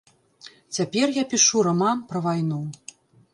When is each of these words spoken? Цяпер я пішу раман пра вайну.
Цяпер 0.77 1.13
я 1.17 1.23
пішу 1.33 1.61
раман 1.67 2.01
пра 2.13 2.19
вайну. 2.29 2.61